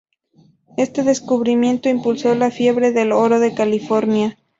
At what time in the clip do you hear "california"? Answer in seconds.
3.53-4.35